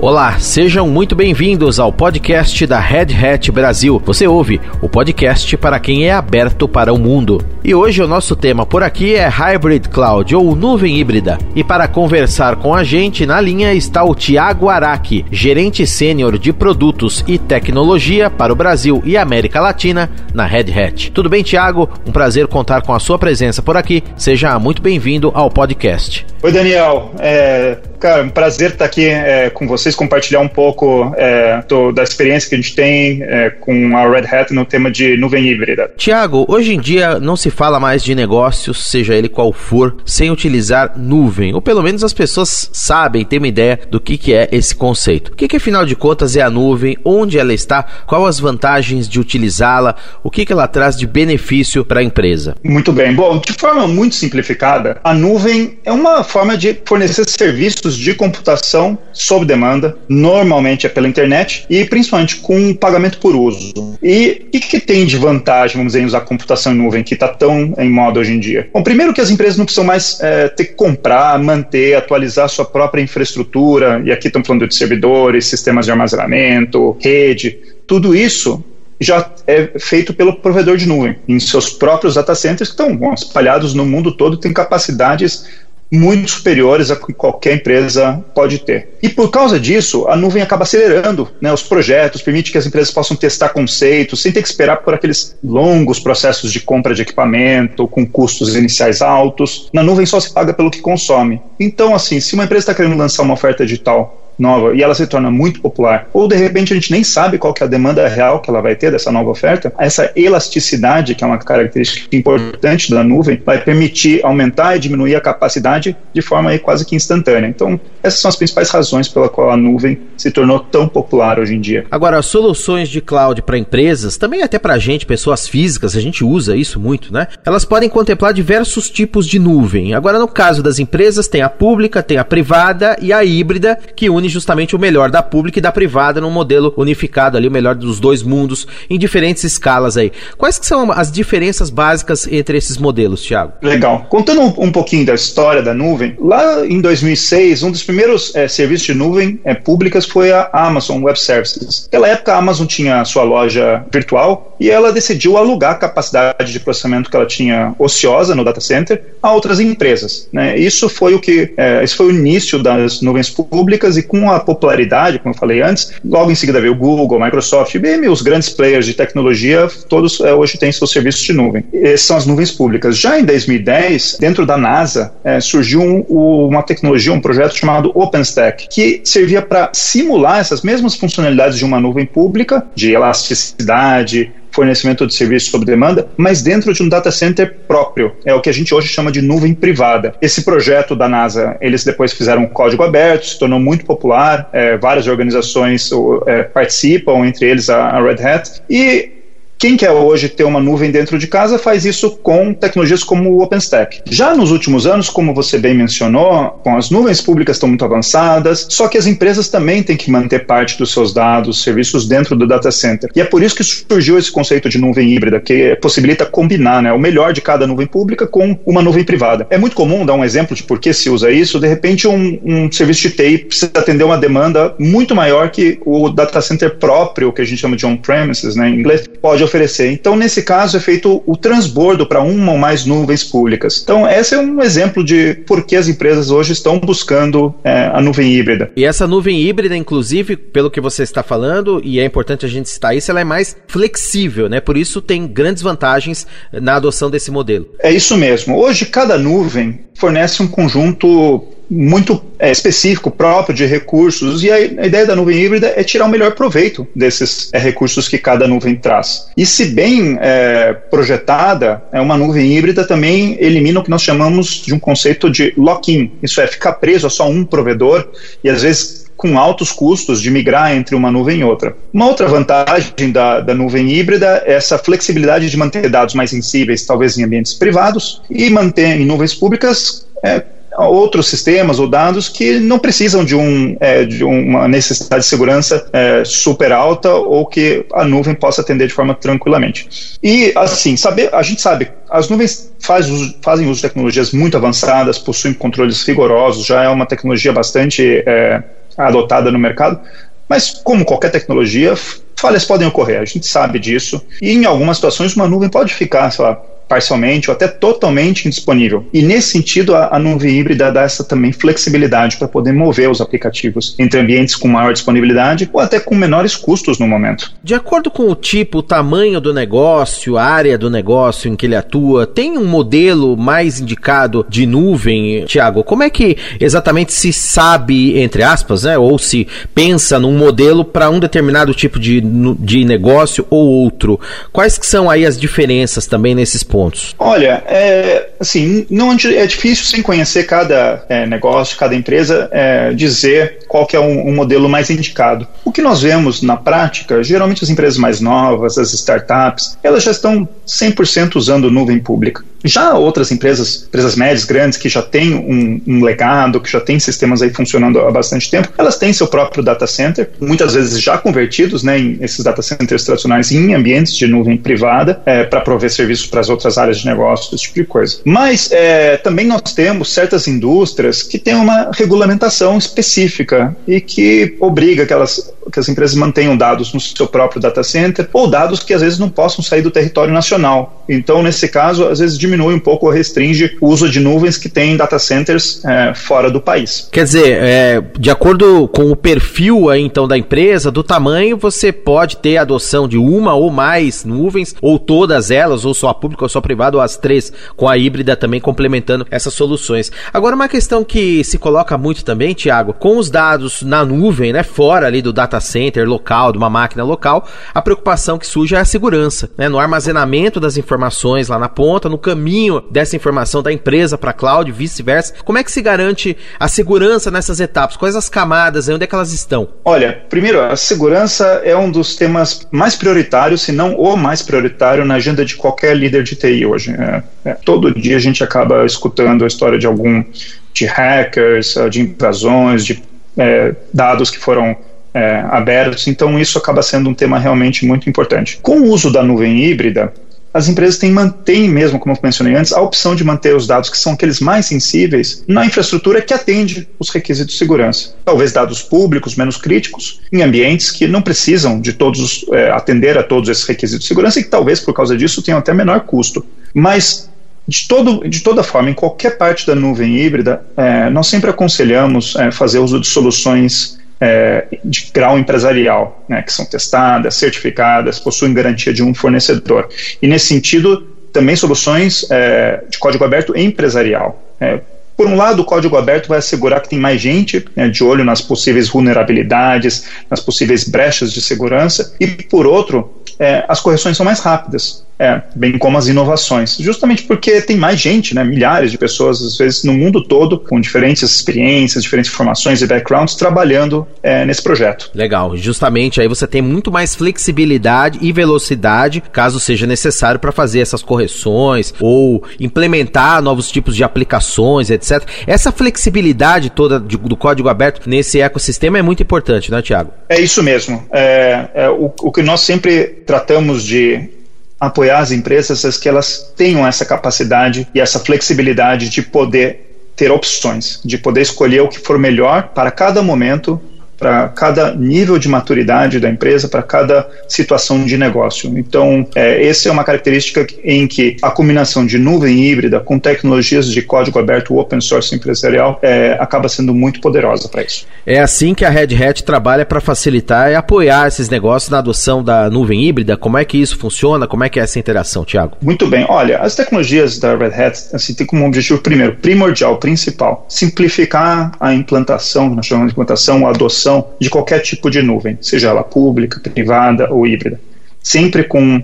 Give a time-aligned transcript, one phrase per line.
[0.00, 4.00] Olá, sejam muito bem-vindos ao podcast da Red Hat Brasil.
[4.06, 7.44] Você ouve o podcast para quem é aberto para o mundo.
[7.64, 11.36] E hoje o nosso tema por aqui é Hybrid Cloud ou nuvem híbrida.
[11.52, 16.52] E para conversar com a gente na linha está o Tiago Araki, gerente sênior de
[16.52, 21.10] produtos e tecnologia para o Brasil e América Latina na Red Hat.
[21.10, 21.90] Tudo bem, Tiago?
[22.06, 24.04] Um prazer contar com a sua presença por aqui.
[24.16, 26.24] Seja muito bem-vindo ao podcast.
[26.40, 27.10] Oi, Daniel.
[27.18, 32.02] É, cara, um prazer estar aqui é, com vocês, compartilhar um pouco é, do, da
[32.02, 35.90] experiência que a gente tem é, com a Red Hat no tema de nuvem híbrida.
[35.96, 40.30] Tiago, hoje em dia não se fala mais de negócios, seja ele qual for, sem
[40.30, 41.54] utilizar nuvem.
[41.54, 45.32] Ou pelo menos as pessoas sabem, têm uma ideia do que, que é esse conceito.
[45.32, 49.08] O que, que afinal de contas é a nuvem, onde ela está, qual as vantagens
[49.08, 52.54] de utilizá-la, o que, que ela traz de benefício para a empresa.
[52.62, 53.14] Muito bem.
[53.14, 58.98] Bom, de forma muito simplificada, a nuvem é uma forma de fornecer serviços de computação
[59.12, 63.72] sob demanda, normalmente é pela internet e principalmente com pagamento por uso.
[64.02, 67.14] E o que, que, tem de vantagem, vamos dizer, em usar computação em nuvem, que
[67.14, 68.68] está tão em moda hoje em dia?
[68.72, 72.64] Bom, primeiro que as empresas não precisam mais é, ter que comprar, manter, atualizar sua
[72.64, 78.64] própria infraestrutura, e aqui estamos falando de servidores, sistemas de armazenamento, rede, tudo isso
[79.00, 83.14] já é feito pelo provedor de nuvem, em seus próprios data centers que estão bom,
[83.14, 85.46] espalhados no mundo todo, têm capacidades
[85.90, 88.96] muito superiores a que qualquer empresa pode ter.
[89.02, 92.92] E por causa disso, a nuvem acaba acelerando né, os projetos, permite que as empresas
[92.92, 97.88] possam testar conceitos sem ter que esperar por aqueles longos processos de compra de equipamento
[97.88, 99.68] com custos iniciais altos.
[99.72, 101.40] Na nuvem só se paga pelo que consome.
[101.58, 105.06] Então, assim, se uma empresa está querendo lançar uma oferta digital nova e ela se
[105.06, 108.06] torna muito popular, ou de repente a gente nem sabe qual que é a demanda
[108.08, 112.90] real que ela vai ter dessa nova oferta, essa elasticidade, que é uma característica importante
[112.90, 117.48] da nuvem, vai permitir aumentar e diminuir a capacidade de forma aí quase que instantânea.
[117.48, 121.54] Então, essas são as principais razões pela qual a nuvem se tornou tão popular hoje
[121.54, 121.86] em dia.
[121.90, 126.24] Agora, soluções de cloud para empresas, também até para a gente, pessoas físicas, a gente
[126.24, 127.26] usa isso muito, né?
[127.44, 129.94] Elas podem contemplar diversos tipos de nuvem.
[129.94, 134.08] Agora, no caso das empresas, tem a pública, tem a privada e a híbrida, que
[134.10, 137.74] une justamente o melhor da pública e da privada num modelo unificado ali, o melhor
[137.74, 140.12] dos dois mundos, em diferentes escalas aí.
[140.36, 143.52] Quais que são as diferenças básicas entre esses modelos, Thiago?
[143.62, 144.06] Legal.
[144.08, 148.48] Contando um, um pouquinho da história da nuvem, lá em 2006, um dos primeiros é,
[148.48, 151.84] serviços de nuvem é, públicas foi a Amazon Web Services.
[151.84, 156.60] Naquela época, a Amazon tinha sua loja virtual e ela decidiu alugar a capacidade de
[156.60, 160.28] processamento que ela tinha ociosa no data center a outras empresas.
[160.32, 160.58] Né?
[160.58, 164.30] Isso foi o que, é, esse foi o início das nuvens públicas e com com
[164.30, 168.22] a popularidade, como eu falei antes, logo em seguida veio o Google, Microsoft, IBM, os
[168.22, 171.64] grandes players de tecnologia, todos é, hoje têm seus serviços de nuvem.
[171.72, 172.98] Essas são as nuvens públicas.
[172.98, 176.00] Já em 2010, dentro da NASA, é, surgiu um,
[176.48, 181.80] uma tecnologia, um projeto chamado OpenStack, que servia para simular essas mesmas funcionalidades de uma
[181.80, 187.58] nuvem pública, de elasticidade, fornecimento de serviços sob demanda, mas dentro de um data center
[187.68, 188.16] próprio.
[188.24, 190.14] É o que a gente hoje chama de nuvem privada.
[190.20, 194.76] Esse projeto da NASA, eles depois fizeram um código aberto, se tornou muito popular, é,
[194.76, 195.90] várias organizações
[196.26, 199.17] é, participam, entre eles a, a Red Hat, e
[199.58, 203.42] quem quer hoje ter uma nuvem dentro de casa faz isso com tecnologias como o
[203.42, 204.02] OpenStack.
[204.08, 208.68] Já nos últimos anos, como você bem mencionou, com as nuvens públicas estão muito avançadas,
[208.70, 212.46] só que as empresas também têm que manter parte dos seus dados, serviços dentro do
[212.46, 213.10] data center.
[213.16, 216.92] E é por isso que surgiu esse conceito de nuvem híbrida, que possibilita combinar né,
[216.92, 219.44] o melhor de cada nuvem pública com uma nuvem privada.
[219.50, 221.58] É muito comum dar um exemplo de por que se usa isso.
[221.58, 226.08] De repente, um, um serviço de TI precisa atender uma demanda muito maior que o
[226.10, 229.90] data center próprio, que a gente chama de on-premises, né, em inglês, pode oferecer.
[229.90, 233.80] Então, nesse caso, é feito o transbordo para uma ou mais nuvens públicas.
[233.82, 238.00] Então, esse é um exemplo de por que as empresas hoje estão buscando é, a
[238.00, 238.70] nuvem híbrida.
[238.76, 242.68] E essa nuvem híbrida, inclusive, pelo que você está falando, e é importante a gente
[242.68, 244.60] citar isso, ela é mais flexível, né?
[244.60, 247.66] Por isso tem grandes vantagens na adoção desse modelo.
[247.80, 248.56] É isso mesmo.
[248.56, 254.86] Hoje, cada nuvem fornece um conjunto muito é, específico, próprio de recursos, e a, a,
[254.86, 258.74] ideia da nuvem híbrida é tirar o melhor proveito desses é, recursos que cada nuvem
[258.74, 259.26] traz.
[259.36, 264.62] E se bem é, projetada, é uma nuvem híbrida também elimina o que nós chamamos
[264.62, 268.08] de um conceito de lock-in, isso é, ficar preso a só um provedor,
[268.42, 271.76] e às vezes com altos custos de migrar entre uma nuvem e outra.
[271.92, 276.86] Uma outra vantagem da, da nuvem híbrida é essa flexibilidade de manter dados mais sensíveis,
[276.86, 280.40] talvez em ambientes privados, e manter em nuvens públicas é,
[280.86, 285.88] outros sistemas ou dados que não precisam de, um, é, de uma necessidade de segurança
[285.92, 289.88] é, super alta ou que a nuvem possa atender de forma tranquilamente.
[290.22, 294.56] E assim, saber, a gente sabe, as nuvens faz uso, fazem uso de tecnologias muito
[294.56, 298.62] avançadas, possuem controles rigorosos, já é uma tecnologia bastante é,
[298.96, 300.00] adotada no mercado,
[300.48, 301.94] mas como qualquer tecnologia,
[302.36, 306.30] falhas podem ocorrer, a gente sabe disso, e em algumas situações uma nuvem pode ficar,
[306.30, 309.06] sei lá, parcialmente ou até totalmente indisponível.
[309.12, 313.20] E nesse sentido, a, a nuvem híbrida dá essa também flexibilidade para poder mover os
[313.20, 317.52] aplicativos entre ambientes com maior disponibilidade ou até com menores custos no momento.
[317.62, 321.66] De acordo com o tipo, o tamanho do negócio, a área do negócio em que
[321.66, 325.84] ele atua, tem um modelo mais indicado de nuvem, Tiago?
[325.84, 331.10] Como é que exatamente se sabe, entre aspas, né, ou se pensa num modelo para
[331.10, 334.18] um determinado tipo de, de negócio ou outro?
[334.52, 336.77] Quais que são aí as diferenças também nesses pontos?
[336.78, 337.12] Pontos?
[337.18, 343.64] Olha, é, assim, não é difícil sem conhecer cada é, negócio, cada empresa, é, dizer
[343.66, 345.44] qual que é um, um, modelo mais indicado.
[345.64, 350.12] O que nós vemos na prática, geralmente as empresas mais novas, as startups, elas já
[350.12, 352.44] estão 100% usando nuvem pública.
[352.64, 356.98] Já outras empresas, empresas médias, grandes, que já têm um, um, legado, que já têm
[356.98, 361.16] sistemas aí funcionando há bastante tempo, elas têm seu próprio data center, muitas vezes já
[361.16, 365.90] convertidos, né, em esses data centers tradicionais em ambientes de nuvem privada, é, para prover
[365.90, 368.18] serviços para as outras áreas de negócio, esse tipo de coisa.
[368.24, 375.06] Mas é, também nós temos certas indústrias que têm uma regulamentação específica e que obriga
[375.06, 378.94] que, elas, que as empresas mantenham dados no seu próprio data center ou dados que
[378.94, 381.04] às vezes não possam sair do território nacional.
[381.08, 384.68] Então, nesse caso, às vezes diminui um pouco ou restringe o uso de nuvens que
[384.68, 387.08] têm data centers é, fora do país.
[387.10, 391.90] Quer dizer, é, de acordo com o perfil aí, então da empresa, do tamanho, você
[391.92, 396.44] pode ter adoção de uma ou mais nuvens, ou todas elas, ou só a pública
[396.44, 400.12] ou só a privada, ou as três, com a híbrida também complementando essas soluções.
[400.32, 404.62] Agora, uma questão que se coloca muito também, Tiago, com os dados na nuvem, né,
[404.62, 408.78] fora ali do data center local, de uma máquina local, a preocupação que surge é
[408.78, 413.62] a segurança, né, no armazenamento das informações lá na ponta, no caminho caminho dessa informação
[413.62, 415.34] da empresa para a cloud, vice-versa.
[415.44, 417.96] Como é que se garante a segurança nessas etapas?
[417.96, 418.88] Quais as camadas?
[418.88, 419.68] Onde é que elas estão?
[419.84, 425.04] Olha, primeiro, a segurança é um dos temas mais prioritários, se não o mais prioritário
[425.04, 426.92] na agenda de qualquer líder de TI hoje.
[426.92, 430.24] É, é, todo dia a gente acaba escutando a história de algum
[430.72, 433.02] de hackers, de invasões, de
[433.36, 434.76] é, dados que foram
[435.14, 438.58] é, abertos, então isso acaba sendo um tema realmente muito importante.
[438.62, 440.12] Com o uso da nuvem híbrida,
[440.52, 443.90] as empresas têm, mantêm mesmo, como eu mencionei antes, a opção de manter os dados
[443.90, 448.14] que são aqueles mais sensíveis na infraestrutura que atende os requisitos de segurança.
[448.24, 453.22] Talvez dados públicos menos críticos em ambientes que não precisam de todos é, atender a
[453.22, 456.44] todos esses requisitos de segurança e que talvez por causa disso tenham até menor custo.
[456.74, 457.28] Mas
[457.66, 462.34] de, todo, de toda forma, em qualquer parte da nuvem híbrida, é, nós sempre aconselhamos
[462.36, 468.52] é, fazer uso de soluções é, de grau empresarial, né, que são testadas, certificadas, possuem
[468.52, 469.88] garantia de um fornecedor.
[470.20, 474.42] E nesse sentido, também soluções é, de código aberto empresarial.
[474.60, 474.80] É,
[475.16, 478.24] por um lado, o código aberto vai assegurar que tem mais gente né, de olho
[478.24, 484.24] nas possíveis vulnerabilidades, nas possíveis brechas de segurança, e por outro, é, as correções são
[484.24, 485.04] mais rápidas.
[485.18, 486.76] É, bem como as inovações.
[486.78, 490.80] Justamente porque tem mais gente, né, milhares de pessoas, às vezes, no mundo todo, com
[490.80, 495.10] diferentes experiências, diferentes formações e backgrounds, trabalhando é, nesse projeto.
[495.14, 495.56] Legal.
[495.56, 501.02] Justamente aí você tem muito mais flexibilidade e velocidade, caso seja necessário, para fazer essas
[501.02, 505.24] correções ou implementar novos tipos de aplicações, etc.
[505.46, 510.12] Essa flexibilidade toda de, do código aberto nesse ecossistema é muito importante, né, Tiago?
[510.28, 511.04] É isso mesmo.
[511.10, 514.37] É, é o, o que nós sempre tratamos de
[514.80, 520.30] apoiar as empresas é que elas tenham essa capacidade e essa flexibilidade de poder ter
[520.32, 523.80] opções, de poder escolher o que for melhor para cada momento
[524.18, 528.76] para cada nível de maturidade da empresa, para cada situação de negócio.
[528.76, 533.86] Então, é, essa é uma característica em que a combinação de nuvem híbrida com tecnologias
[533.86, 538.06] de código aberto, open source empresarial, é, acaba sendo muito poderosa para isso.
[538.26, 542.42] É assim que a Red Hat trabalha para facilitar e apoiar esses negócios na adoção
[542.42, 543.36] da nuvem híbrida.
[543.36, 544.46] Como é que isso funciona?
[544.46, 545.76] Como é que é essa interação, Tiago?
[545.80, 546.26] Muito bem.
[546.28, 551.94] Olha, as tecnologias da Red Hat assim, têm como objetivo, primeiro, primordial, principal, simplificar a
[551.94, 554.07] implantação, nós chamamos de implantação, a adoção
[554.40, 557.80] de qualquer tipo de nuvem, seja ela pública, privada ou híbrida,
[558.22, 559.02] sempre com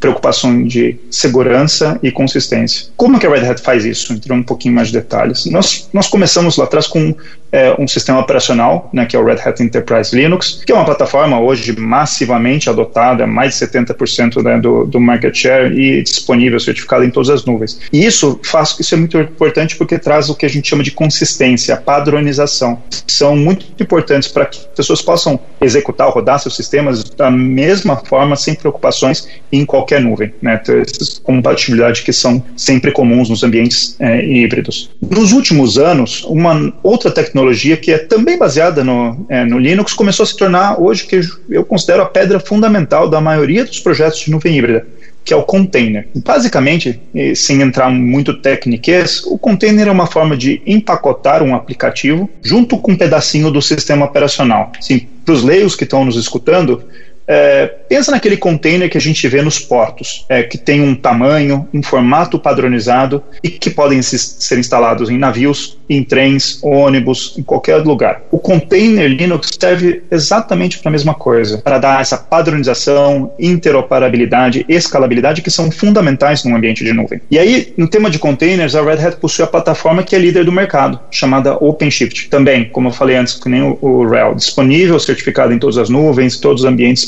[0.00, 2.88] preocupação de segurança e consistência.
[2.96, 4.12] Como que a Red Hat faz isso?
[4.12, 5.46] Entrando um pouquinho mais de detalhes.
[5.46, 7.14] Nós, nós começamos lá atrás com
[7.52, 10.84] é, um sistema operacional, né, que é o Red Hat Enterprise Linux, que é uma
[10.84, 17.04] plataforma hoje massivamente adotada, mais de 70% né, do, do market share e disponível, certificada
[17.04, 17.80] em todas as nuvens.
[17.92, 20.90] E isso faz isso é muito importante porque traz o que a gente chama de
[20.90, 22.82] consistência, padronização.
[23.06, 28.54] São muito importantes para que pessoas possam executar, rodar seus sistemas da mesma forma, sem
[28.54, 30.56] preocupações em qualquer nuvem, né?
[30.56, 34.90] Ter essas compatibilidade que são sempre comuns nos ambientes é, híbridos.
[35.00, 40.24] Nos últimos anos, uma outra tecnologia que é também baseada no, é, no Linux começou
[40.24, 44.30] a se tornar hoje que eu considero a pedra fundamental da maioria dos projetos de
[44.30, 44.86] nuvem híbrida
[45.28, 46.08] que é o container.
[46.24, 46.98] Basicamente,
[47.36, 52.92] sem entrar muito técniques, o container é uma forma de empacotar um aplicativo junto com
[52.92, 54.72] um pedacinho do sistema operacional.
[54.80, 56.82] Sim, para os leigos que estão nos escutando,
[57.28, 61.68] é, pensa naquele container que a gente vê nos portos, é, que tem um tamanho,
[61.72, 67.42] um formato padronizado e que podem se, ser instalados em navios, em trens, ônibus, em
[67.42, 68.22] qualquer lugar.
[68.30, 75.42] O container Linux serve exatamente para a mesma coisa, para dar essa padronização, interoperabilidade, escalabilidade
[75.42, 77.20] que são fundamentais num ambiente de nuvem.
[77.30, 80.44] E aí, no tema de containers, a Red Hat possui a plataforma que é líder
[80.44, 82.28] do mercado, chamada OpenShift.
[82.28, 85.88] Também, como eu falei antes, que nem o, o RHEL, disponível, certificado em todas as
[85.88, 87.04] nuvens, todos os ambientes.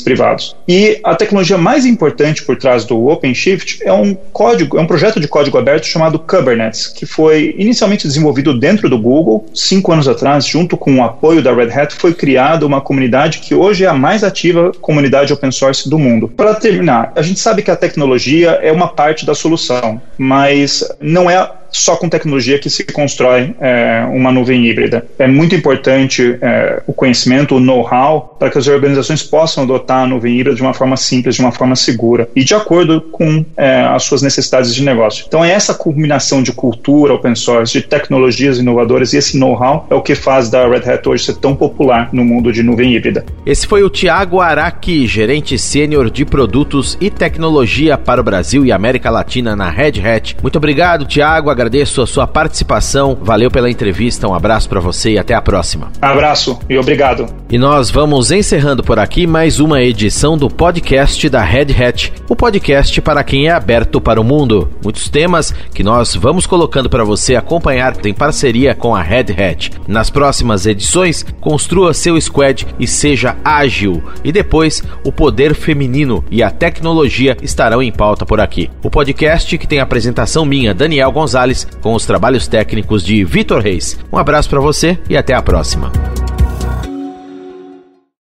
[0.67, 5.19] E a tecnologia mais importante por trás do OpenShift é um código, é um projeto
[5.19, 9.45] de código aberto chamado Kubernetes, que foi inicialmente desenvolvido dentro do Google.
[9.53, 13.55] Cinco anos atrás, junto com o apoio da Red Hat, foi criada uma comunidade que
[13.55, 16.27] hoje é a mais ativa comunidade open source do mundo.
[16.27, 21.29] Para terminar, a gente sabe que a tecnologia é uma parte da solução, mas não
[21.29, 25.05] é só com tecnologia que se constrói é, uma nuvem híbrida.
[25.17, 30.07] É muito importante é, o conhecimento, o know-how, para que as organizações possam adotar a
[30.07, 33.81] nuvem híbrida de uma forma simples, de uma forma segura e de acordo com é,
[33.81, 35.25] as suas necessidades de negócio.
[35.27, 39.95] Então, é essa combinação de cultura open source, de tecnologias inovadoras e esse know-how é
[39.95, 43.25] o que faz da Red Hat hoje ser tão popular no mundo de nuvem híbrida.
[43.45, 48.71] Esse foi o Tiago Araki, gerente sênior de produtos e tecnologia para o Brasil e
[48.71, 50.37] América Latina na Red Hat.
[50.41, 53.17] Muito obrigado, Tiago agradeço a sua participação.
[53.21, 55.91] Valeu pela entrevista, um abraço para você e até a próxima.
[56.01, 57.27] Abraço e obrigado.
[57.49, 62.35] E nós vamos encerrando por aqui mais uma edição do podcast da Red Hat, o
[62.35, 64.71] podcast para quem é aberto para o mundo.
[64.83, 69.71] Muitos temas que nós vamos colocando para você acompanhar em parceria com a Red Hat.
[69.87, 74.01] Nas próximas edições, construa seu squad e seja ágil.
[74.23, 78.71] E depois, o poder feminino e a tecnologia estarão em pauta por aqui.
[78.83, 81.11] O podcast que tem a apresentação minha, Daniel
[81.51, 83.99] Gonzalez com os trabalhos técnicos de Vitor Reis.
[84.11, 85.91] Um abraço para você e até a próxima.